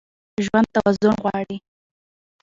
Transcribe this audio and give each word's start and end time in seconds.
ژوند 0.45 0.67
توازن 0.75 1.13
غواړي. 1.23 1.57